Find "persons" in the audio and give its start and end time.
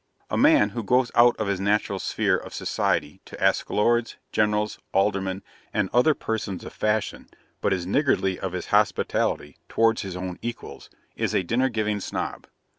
6.15-6.63